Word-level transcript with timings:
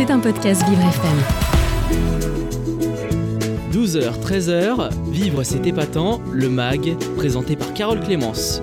C'est 0.00 0.10
un 0.10 0.18
podcast 0.18 0.62
Vivre 0.66 0.80
FM. 0.80 1.18
12h, 3.70 4.18
13h, 4.22 5.10
Vivre 5.10 5.42
c'est 5.42 5.66
épatant, 5.66 6.22
le 6.32 6.48
MAG, 6.48 6.96
présenté 7.18 7.54
par 7.54 7.74
Carole 7.74 8.00
Clémence. 8.00 8.62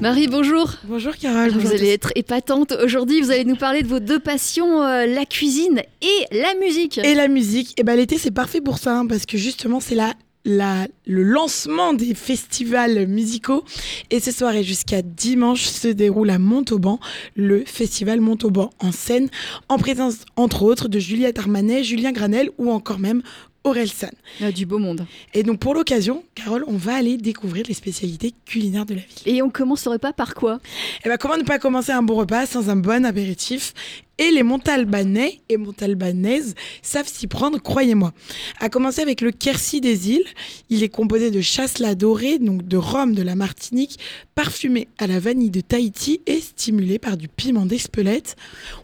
Marie, 0.00 0.28
bonjour. 0.28 0.72
Bonjour 0.84 1.18
Carole. 1.18 1.50
Vous 1.50 1.60
bonjour 1.60 1.72
allez 1.72 1.90
être 1.90 2.12
épatante 2.14 2.72
aujourd'hui. 2.82 3.20
Vous 3.20 3.30
allez 3.30 3.44
nous 3.44 3.56
parler 3.56 3.82
de 3.82 3.88
vos 3.88 4.00
deux 4.00 4.20
passions, 4.20 4.82
euh, 4.82 5.04
la 5.04 5.26
cuisine 5.26 5.82
et 6.00 6.26
la 6.34 6.54
musique. 6.54 6.96
Et 6.96 7.14
la 7.14 7.28
musique, 7.28 7.78
et 7.78 7.82
ben 7.82 7.94
l'été 7.94 8.16
c'est 8.16 8.30
parfait 8.30 8.62
pour 8.62 8.78
ça 8.78 9.00
hein, 9.00 9.06
parce 9.06 9.26
que 9.26 9.36
justement 9.36 9.80
c'est 9.80 9.94
la, 9.94 10.14
la, 10.44 10.88
le 11.06 11.22
lancement 11.22 11.92
des 11.92 12.14
festivals 12.14 13.06
musicaux 13.06 13.64
et 14.10 14.20
ce 14.20 14.30
soir 14.30 14.54
et 14.54 14.64
jusqu'à 14.64 15.02
dimanche 15.02 15.64
se 15.64 15.88
déroule 15.88 16.30
à 16.30 16.38
Montauban 16.38 16.98
le 17.36 17.64
festival 17.64 18.20
Montauban 18.20 18.70
en 18.80 18.92
scène 18.92 19.28
en 19.68 19.78
présence 19.78 20.24
entre 20.36 20.62
autres 20.62 20.88
de 20.88 20.98
Juliette 20.98 21.38
Armanet, 21.38 21.84
Julien 21.84 22.12
Granel 22.12 22.50
ou 22.58 22.70
encore 22.70 22.98
même 22.98 23.22
Aurel 23.64 23.88
San. 23.88 24.10
Ah, 24.40 24.50
du 24.50 24.66
beau 24.66 24.78
monde. 24.78 25.06
Et 25.34 25.44
donc 25.44 25.60
pour 25.60 25.74
l'occasion, 25.74 26.24
Carole, 26.34 26.64
on 26.66 26.76
va 26.76 26.96
aller 26.96 27.16
découvrir 27.16 27.64
les 27.68 27.74
spécialités 27.74 28.34
culinaires 28.44 28.86
de 28.86 28.94
la 28.94 29.00
ville. 29.00 29.36
Et 29.36 29.40
on 29.40 29.50
commencerait 29.50 30.00
pas 30.00 30.12
par 30.12 30.34
quoi? 30.34 30.58
Et 31.04 31.08
ben 31.08 31.16
comment 31.16 31.36
ne 31.36 31.44
pas 31.44 31.60
commencer 31.60 31.92
un 31.92 32.02
bon 32.02 32.16
repas 32.16 32.46
sans 32.46 32.70
un 32.70 32.76
bon 32.76 33.04
apéritif? 33.04 33.72
Et 34.18 34.30
les 34.30 34.42
Montalbanais 34.42 35.40
et 35.48 35.56
Montalbanaises 35.56 36.54
savent 36.82 37.08
s'y 37.08 37.26
prendre, 37.26 37.60
croyez-moi. 37.60 38.12
À 38.60 38.68
commencer 38.68 39.00
avec 39.00 39.20
le 39.20 39.30
Quercy 39.30 39.80
des 39.80 40.10
îles. 40.10 40.24
Il 40.70 40.82
est 40.82 40.88
composé 40.88 41.30
de 41.30 41.40
chasselas 41.40 41.94
doré, 41.94 42.38
donc 42.38 42.66
de 42.66 42.76
rhum 42.76 43.14
de 43.14 43.22
la 43.22 43.34
Martinique, 43.34 43.98
parfumé 44.34 44.88
à 44.98 45.06
la 45.06 45.18
vanille 45.18 45.50
de 45.50 45.60
Tahiti 45.60 46.20
et 46.26 46.40
stimulé 46.40 46.98
par 46.98 47.16
du 47.16 47.28
piment 47.28 47.66
d'Espelette. 47.66 48.36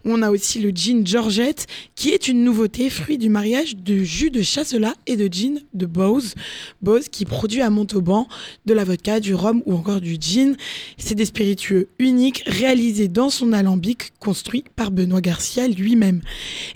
On 0.04 0.22
a 0.22 0.30
aussi 0.30 0.60
le 0.60 0.70
gin 0.70 1.06
Georgette, 1.06 1.66
qui 1.94 2.10
est 2.10 2.28
une 2.28 2.42
nouveauté, 2.42 2.88
fruit 2.90 3.18
du 3.18 3.28
mariage 3.28 3.76
de 3.76 4.02
jus 4.02 4.30
de 4.30 4.42
chasselas 4.42 4.94
et 5.06 5.16
de 5.16 5.32
gin 5.32 5.60
de 5.74 5.86
Bose. 5.86 6.34
Bose 6.80 7.08
qui 7.08 7.24
produit 7.24 7.60
à 7.60 7.70
Montauban 7.70 8.28
de 8.66 8.74
la 8.74 8.84
vodka, 8.84 9.20
du 9.20 9.34
rhum 9.34 9.62
ou 9.66 9.74
encore 9.74 10.00
du 10.00 10.16
gin. 10.18 10.56
C'est 10.96 11.14
des 11.14 11.26
spiritueux 11.26 11.88
uniques 11.98 12.44
réalisés 12.46 13.08
dans 13.08 13.30
son 13.30 13.52
alambic 13.52 14.12
construit 14.20 14.64
par 14.74 14.90
Benoît 14.90 15.17
Garcia 15.20 15.68
lui-même. 15.68 16.22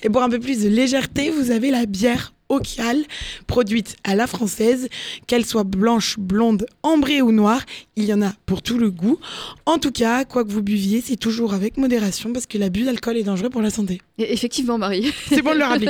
Et 0.02 0.10
pour 0.10 0.22
un 0.22 0.28
peu 0.28 0.38
plus 0.38 0.62
de 0.62 0.68
légèreté, 0.68 1.30
vous 1.30 1.50
avez 1.50 1.70
la 1.70 1.86
bière 1.86 2.34
Okial, 2.52 3.02
produite 3.46 3.96
à 4.04 4.14
la 4.14 4.26
française, 4.26 4.88
qu'elle 5.26 5.44
soit 5.44 5.64
blanche, 5.64 6.18
blonde, 6.18 6.66
ambrée 6.82 7.22
ou 7.22 7.32
noire, 7.32 7.62
il 7.96 8.04
y 8.04 8.12
en 8.12 8.22
a 8.22 8.32
pour 8.46 8.62
tout 8.62 8.78
le 8.78 8.90
goût. 8.90 9.18
En 9.66 9.78
tout 9.78 9.90
cas, 9.92 10.24
quoi 10.24 10.44
que 10.44 10.50
vous 10.52 10.62
buviez, 10.62 11.02
c'est 11.04 11.16
toujours 11.16 11.54
avec 11.54 11.76
modération 11.78 12.32
parce 12.32 12.46
que 12.46 12.58
l'abus 12.58 12.82
d'alcool 12.82 13.16
est 13.16 13.22
dangereux 13.22 13.50
pour 13.50 13.62
la 13.62 13.70
santé. 13.70 14.00
Et 14.18 14.32
Effectivement, 14.32 14.76
Marie. 14.78 15.12
C'est 15.28 15.40
bon 15.42 15.52
de 15.54 15.58
le 15.58 15.64
rappeler. 15.64 15.88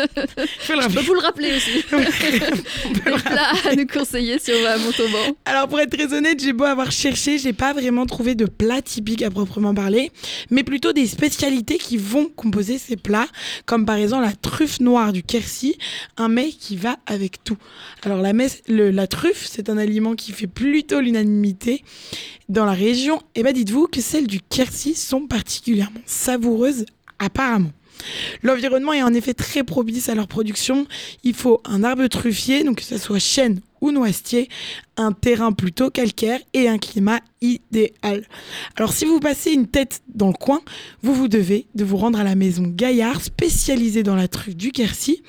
Faut 0.61 0.75
le 0.75 0.83
Je 0.83 0.87
peux 0.89 0.95
rappeler. 0.95 1.03
vous 1.03 1.15
le 1.15 1.21
rappeler 1.21 1.57
aussi. 1.57 1.85
On 1.93 2.93
peut 2.93 3.01
le 3.07 3.11
Donc 3.13 3.25
là, 3.25 3.53
à 3.71 3.75
nous 3.75 3.87
conseiller 3.87 4.39
si 4.39 4.53
on 4.53 4.63
va 4.63 4.75
à 4.75 4.79
Montauban. 4.79 5.37
Alors 5.45 5.69
pour 5.69 5.81
être 5.81 5.91
très 5.97 6.13
honnête, 6.15 6.43
j'ai 6.43 6.53
beau 6.53 6.65
avoir 6.65 6.93
cherché, 6.93 7.39
j'ai 7.39 7.53
pas 7.53 7.73
vraiment 7.73 8.07
trouvé 8.07 8.35
de 8.35 8.45
plat 8.47 8.83
typique 8.83 9.23
à 9.23 9.31
proprement 9.31 9.75
parler, 9.75 10.11
mais 10.51 10.63
plutôt 10.63 10.93
des 10.93 11.07
spécialités 11.07 11.79
qui 11.79 11.97
vont 11.97 12.27
composer 12.27 12.79
ces 12.79 12.97
plats, 12.97 13.27
comme 13.67 13.85
par 13.87 13.97
exemple 13.97 14.25
la 14.25 14.33
truffe 14.33 14.81
noire 14.81 15.13
du 15.13 15.23
Quercy, 15.23 15.77
un 16.17 16.29
mets 16.29 16.52
qui 16.56 16.77
va 16.77 16.97
avec 17.06 17.45
tout. 17.45 17.56
Alors 18.03 18.22
la, 18.22 19.06
truffe, 19.06 19.47
c'est 19.47 19.69
un 19.69 19.78
aliment 19.78 20.14
qui 20.14 20.33
fait 20.33 20.47
plutôt 20.47 21.00
l'unanimité 21.00 21.84
dans 22.48 22.64
la 22.64 22.72
région. 22.72 23.22
Et 23.34 23.42
ben 23.42 23.53
dites-vous 23.53 23.89
que 23.89 24.00
celles 24.00 24.27
du 24.27 24.41
Quercy 24.41 24.95
sont 24.95 25.27
particulièrement 25.27 26.00
savoureuses 26.06 26.86
apparemment. 27.19 27.73
L'environnement 28.42 28.92
est 28.92 29.03
en 29.03 29.14
effet 29.14 29.34
très 29.34 29.64
propice 29.64 30.08
à 30.08 30.14
leur 30.14 30.28
production. 30.28 30.86
Il 31.25 31.34
faut 31.34 31.61
un 31.64 31.84
arbre 31.84 32.06
truffier, 32.08 32.64
donc 32.64 32.78
que 32.78 32.84
ce 32.84 32.98
soit 32.98 33.19
chêne 33.19 33.61
ou 33.80 33.91
noisetier, 33.91 34.48
un 34.97 35.12
terrain 35.12 35.53
plutôt 35.53 35.91
calcaire 35.91 36.41
et 36.55 36.68
un 36.68 36.79
climat 36.79 37.20
idéal. 37.41 38.27
Alors 38.77 38.92
si 38.92 39.05
vous 39.05 39.18
passez 39.18 39.51
une 39.52 39.67
tête 39.67 40.02
dans 40.14 40.29
le 40.29 40.33
coin, 40.35 40.61
vous 41.02 41.14
vous 41.14 41.29
devez 41.29 41.67
de 41.74 41.85
vous 41.85 41.96
rendre 41.96 42.20
à 42.20 42.24
la 42.24 42.36
maison 42.36 42.62
Gaillard, 42.64 43.20
spécialisée 43.20 44.05
dans 44.05 44.14
la 44.14 44.29
truffe 44.29 44.57
du 44.57 44.70
Quercy. 44.70 45.23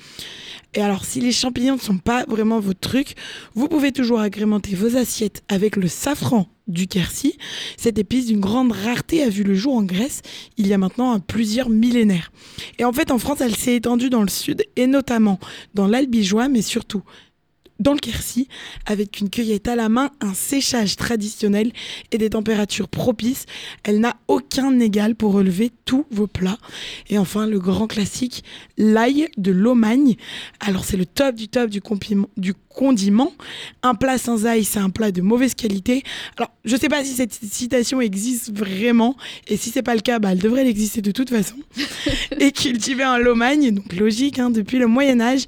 Et 0.74 0.80
alors, 0.80 1.04
si 1.04 1.20
les 1.20 1.32
champignons 1.32 1.76
ne 1.76 1.80
sont 1.80 1.98
pas 1.98 2.24
vraiment 2.26 2.58
votre 2.58 2.80
truc, 2.80 3.14
vous 3.54 3.68
pouvez 3.68 3.92
toujours 3.92 4.20
agrémenter 4.20 4.74
vos 4.74 4.96
assiettes 4.96 5.44
avec 5.48 5.76
le 5.76 5.86
safran 5.86 6.48
du 6.66 6.88
Quercy. 6.88 7.38
Cette 7.76 7.98
épice 7.98 8.26
d'une 8.26 8.40
grande 8.40 8.72
rareté 8.72 9.22
a 9.22 9.28
vu 9.28 9.44
le 9.44 9.54
jour 9.54 9.74
en 9.76 9.82
Grèce 9.82 10.22
il 10.56 10.66
y 10.66 10.74
a 10.74 10.78
maintenant 10.78 11.20
plusieurs 11.20 11.70
millénaires. 11.70 12.32
Et 12.78 12.84
en 12.84 12.92
fait, 12.92 13.12
en 13.12 13.18
France, 13.18 13.40
elle 13.40 13.54
s'est 13.54 13.76
étendue 13.76 14.10
dans 14.10 14.22
le 14.22 14.28
sud 14.28 14.64
et 14.74 14.86
notamment 14.86 15.38
dans 15.74 15.86
l'Albigeois, 15.86 16.48
mais 16.48 16.62
surtout 16.62 17.02
dans 17.80 17.92
le 17.92 17.98
Quercy, 17.98 18.48
avec 18.86 19.20
une 19.20 19.30
cueillette 19.30 19.66
à 19.66 19.74
la 19.74 19.88
main, 19.88 20.10
un 20.20 20.34
séchage 20.34 20.96
traditionnel 20.96 21.72
et 22.12 22.18
des 22.18 22.30
températures 22.30 22.88
propices. 22.88 23.46
Elle 23.82 24.00
n'a 24.00 24.16
aucun 24.28 24.78
égal 24.78 25.16
pour 25.16 25.32
relever 25.32 25.72
tous 25.84 26.06
vos 26.10 26.26
plats. 26.26 26.58
Et 27.08 27.18
enfin, 27.18 27.46
le 27.46 27.58
grand 27.58 27.86
classique, 27.86 28.44
l'ail 28.78 29.28
de 29.36 29.50
Lomagne. 29.50 30.16
Alors, 30.60 30.84
c'est 30.84 30.96
le 30.96 31.06
top 31.06 31.34
du 31.34 31.48
top 31.48 31.70
du, 31.70 31.80
condiment. 32.68 33.32
Un 33.82 33.94
plat 33.94 34.18
sans 34.18 34.46
ail, 34.46 34.64
c'est 34.64 34.80
un 34.80 34.90
plat 34.90 35.12
de 35.12 35.20
mauvaise 35.20 35.54
qualité. 35.54 36.02
Alors, 36.36 36.50
je 36.64 36.76
sais 36.76 36.88
pas 36.88 37.04
si 37.04 37.12
cette 37.12 37.32
citation 37.32 38.00
existe 38.00 38.56
vraiment. 38.56 39.16
Et 39.48 39.56
si 39.56 39.70
c'est 39.70 39.82
pas 39.82 39.94
le 39.94 40.00
cas, 40.00 40.18
bah, 40.18 40.32
elle 40.32 40.38
devrait 40.38 40.66
exister 40.66 41.00
de 41.00 41.12
toute 41.12 41.30
façon. 41.30 41.56
et 42.40 42.50
cultivé 42.52 43.04
en 43.04 43.18
Lomagne, 43.18 43.72
donc 43.72 43.92
logique, 43.94 44.38
hein, 44.38 44.50
depuis 44.50 44.78
le 44.78 44.86
Moyen-Âge. 44.86 45.44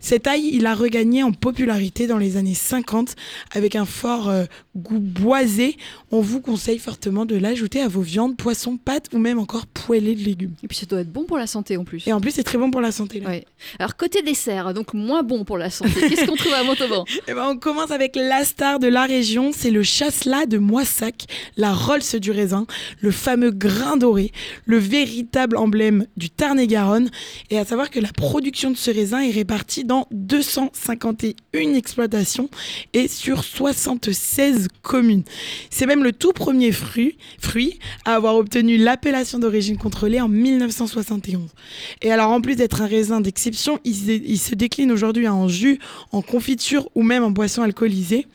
Cet 0.00 0.26
ail, 0.26 0.50
il 0.52 0.66
a 0.66 0.74
regagné 0.74 1.22
en 1.22 1.32
popularité 1.32 1.67
dans 2.06 2.18
les 2.18 2.36
années 2.36 2.54
50 2.54 3.14
avec 3.52 3.76
un 3.76 3.84
fort 3.84 4.28
euh, 4.28 4.44
goût 4.76 4.98
boisé. 4.98 5.76
On 6.10 6.20
vous 6.20 6.40
conseille 6.40 6.78
fortement 6.78 7.26
de 7.26 7.36
l'ajouter 7.36 7.80
à 7.82 7.88
vos 7.88 8.00
viandes, 8.00 8.36
poissons, 8.36 8.78
pâtes 8.78 9.06
ou 9.12 9.18
même 9.18 9.38
encore 9.38 9.66
poêlées 9.66 10.14
de 10.14 10.22
légumes. 10.22 10.54
Et 10.62 10.68
puis 10.68 10.78
ça 10.78 10.86
doit 10.86 11.00
être 11.00 11.12
bon 11.12 11.24
pour 11.24 11.36
la 11.36 11.46
santé 11.46 11.76
en 11.76 11.84
plus. 11.84 12.06
Et 12.06 12.12
en 12.12 12.20
plus, 12.20 12.30
c'est 12.30 12.42
très 12.42 12.56
bon 12.58 12.70
pour 12.70 12.80
la 12.80 12.90
santé. 12.90 13.20
là. 13.20 13.28
Ouais. 13.28 13.44
Alors 13.78 13.96
côté 13.96 14.22
dessert, 14.22 14.72
donc 14.72 14.94
moins 14.94 15.22
bon 15.22 15.44
pour 15.44 15.58
la 15.58 15.68
santé. 15.68 15.92
Qu'est-ce 16.08 16.24
qu'on 16.24 16.36
trouve 16.36 16.54
à 16.54 16.62
Montauban 16.62 17.04
Eh 17.28 17.34
ben, 17.34 17.46
on 17.48 17.56
commence 17.56 17.90
avec 17.90 18.16
la 18.16 18.44
star 18.44 18.78
de 18.78 18.86
la 18.86 19.04
région, 19.04 19.50
c'est 19.54 19.70
le 19.70 19.82
chasselas 19.82 20.46
de 20.46 20.58
Moissac, 20.58 21.26
la 21.56 21.74
Rolls 21.74 22.18
du 22.20 22.30
raisin, 22.30 22.66
le 23.00 23.10
fameux 23.10 23.50
grain 23.50 23.96
doré, 23.96 24.32
le 24.64 24.78
véritable 24.78 25.56
emblème 25.56 26.06
du 26.16 26.30
Tarn-et-Garonne. 26.30 27.10
Et 27.50 27.58
à 27.58 27.64
savoir 27.64 27.90
que 27.90 28.00
la 28.00 28.12
production 28.12 28.70
de 28.70 28.76
ce 28.76 28.90
raisin 28.90 29.20
est 29.20 29.32
répartie 29.32 29.84
dans 29.84 30.06
251 30.12 31.57
exploitations 31.74 32.48
et 32.94 33.08
sur 33.08 33.44
76 33.44 34.68
communes. 34.82 35.22
C'est 35.70 35.86
même 35.86 36.02
le 36.04 36.12
tout 36.12 36.32
premier 36.32 36.72
fruit, 36.72 37.16
fruit 37.40 37.78
à 38.04 38.14
avoir 38.14 38.36
obtenu 38.36 38.76
l'appellation 38.76 39.38
d'origine 39.38 39.76
contrôlée 39.76 40.20
en 40.20 40.28
1971. 40.28 41.50
Et 42.02 42.10
alors 42.12 42.30
en 42.30 42.40
plus 42.40 42.56
d'être 42.56 42.82
un 42.82 42.86
raisin 42.86 43.20
d'exception, 43.20 43.78
il, 43.84 43.94
se- 43.94 44.10
il 44.10 44.38
se 44.38 44.54
décline 44.54 44.92
aujourd'hui 44.92 45.28
en 45.28 45.48
jus, 45.48 45.78
en 46.12 46.22
confiture 46.22 46.88
ou 46.94 47.02
même 47.02 47.24
en 47.24 47.30
boisson 47.30 47.62
alcoolisée. 47.62 48.26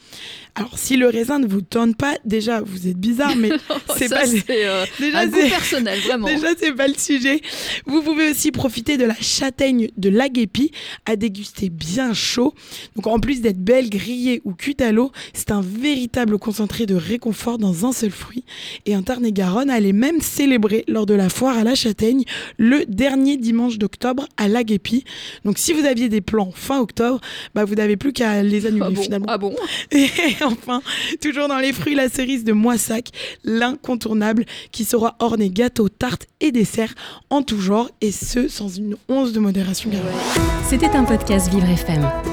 Alors 0.56 0.78
si 0.78 0.97
le 0.97 1.07
raisin 1.07 1.39
ne 1.39 1.47
vous 1.47 1.62
tente 1.62 1.95
pas, 1.97 2.16
déjà 2.25 2.62
vous 2.62 2.88
êtes 2.88 2.97
bizarre, 2.97 3.35
mais 3.35 3.50
c'est 3.97 4.09
pas 4.09 4.23
euh, 4.50 4.85
déjà 5.00 5.19
un 5.22 5.28
goût 5.28 5.38
c'est- 5.39 5.50
personnel, 5.50 6.00
vraiment. 6.01 6.28
Déjà, 6.28 6.47
c'est 6.59 6.73
pas 6.73 6.88
le 6.88 6.94
sujet. 6.94 7.41
Vous 7.88 8.01
pouvez 8.03 8.29
aussi 8.31 8.51
profiter 8.51 8.97
de 8.97 9.06
la 9.06 9.16
châtaigne 9.19 9.89
de 9.97 10.09
l'Aguépi 10.09 10.72
à 11.07 11.16
déguster 11.16 11.69
bien 11.69 12.13
chaud. 12.13 12.53
Donc, 12.95 13.07
en 13.13 13.19
plus 13.19 13.41
d'être 13.41 13.63
belle, 13.63 13.91
grillée 13.91 14.41
ou 14.44 14.53
cuite 14.53 14.81
à 14.81 14.91
l'eau, 14.91 15.12
c'est 15.34 15.51
un 15.51 15.62
véritable 15.62 16.40
concentré 16.40 16.88
de 16.88 16.96
réconfort 16.96 17.59
dans 17.59 17.85
un 17.85 17.91
seul 17.91 18.09
fruit. 18.09 18.44
Et 18.88 18.96
un 18.96 19.03
Tarn-et-Garonne 19.03 19.69
allait 19.69 19.94
même 19.94 20.19
célébrer 20.19 20.84
lors 20.88 21.06
de 21.06 21.13
la 21.13 21.29
foire 21.29 21.56
à 21.56 21.63
la 21.63 21.75
châtaigne 21.75 22.24
le 22.57 22.85
dernier 22.88 23.38
dimanche 23.38 23.78
d'octobre 23.78 24.28
à 24.38 24.48
l'Aguépi. 24.48 25.04
Donc, 25.45 25.60
si 25.60 25.74
vous 25.74 25.86
aviez 25.86 26.10
des 26.10 26.21
plans 26.21 26.50
fin 26.56 26.80
octobre, 26.80 27.21
bah, 27.54 27.65
vous 27.65 27.75
n'avez 27.75 27.98
plus 27.98 28.13
qu'à 28.13 28.42
les 28.42 28.65
annuler 28.65 28.86
Ah 28.88 28.89
bon, 28.89 29.01
finalement. 29.04 29.25
ah 29.30 29.38
bon? 29.38 29.56
Et 29.92 30.07
enfin, 30.44 30.81
toujours 31.21 31.48
dans 31.48 31.59
les 31.59 31.71
fruits, 31.71 31.94
la 31.94 32.09
cerise 32.09 32.44
de 32.44 32.51
Moissac, 32.51 33.09
l'incontournable, 33.44 34.45
qui 34.71 34.86
sera 34.86 35.16
ornée 35.19 35.51
gâteau, 35.51 35.88
tarte 35.88 36.25
et 36.39 36.51
dessert 36.51 36.95
en 37.30 37.44
tout 37.44 37.59
genre, 37.59 37.92
et 38.01 38.12
ce, 38.12 38.48
sans 38.48 38.75
une 38.75 38.95
once 39.07 39.33
de 39.33 39.39
modération. 39.39 39.92
C'était 40.68 40.89
un 40.95 41.04
podcast 41.04 41.51
Vivre 41.54 41.69
FM. 41.69 42.32